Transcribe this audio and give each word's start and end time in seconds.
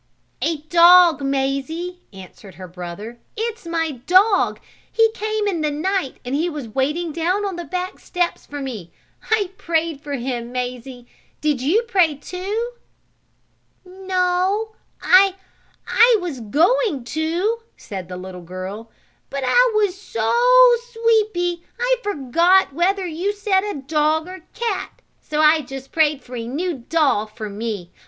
"A 0.41 0.57
dog, 0.63 1.21
Mazie," 1.21 1.99
answered 2.11 2.55
her 2.55 2.67
brother. 2.67 3.19
"It's 3.37 3.67
my 3.67 3.91
dog! 3.91 4.59
He 4.91 5.11
came 5.11 5.47
in 5.47 5.61
the 5.61 5.69
night, 5.69 6.17
and 6.25 6.33
he 6.33 6.49
was 6.49 6.67
waiting 6.69 7.11
down 7.11 7.45
on 7.45 7.55
the 7.55 7.65
back 7.65 7.99
steps 7.99 8.43
for 8.43 8.61
me. 8.63 8.91
I 9.29 9.51
prayed 9.59 10.01
for 10.01 10.13
him. 10.13 10.53
Did 10.53 11.61
you 11.61 11.83
pray 11.83 12.15
too, 12.15 12.71
Mazie?" 13.85 14.07
"No. 14.07 14.75
I 15.03 15.35
I 15.85 16.17
was 16.19 16.39
going 16.41 17.03
to," 17.03 17.59
said 17.77 18.07
the 18.09 18.17
little 18.17 18.41
girl, 18.41 18.89
"but 19.29 19.43
I 19.45 19.71
was 19.75 19.95
so 19.95 20.73
sleepy 20.93 21.63
I 21.79 21.97
forgot 22.01 22.73
whether 22.73 23.05
you 23.05 23.33
said 23.33 23.63
a 23.63 23.75
dog 23.79 24.27
or 24.27 24.33
a 24.37 24.41
cat, 24.59 25.03
so 25.21 25.41
I 25.41 25.61
just 25.61 25.91
prayed 25.91 26.23
for 26.23 26.35
a 26.35 26.47
new 26.47 26.79
doll 26.89 27.27
for 27.27 27.51
me. 27.51 27.91